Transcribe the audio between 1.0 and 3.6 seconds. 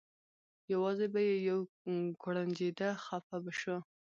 به یې یو کوړنجېده خپه به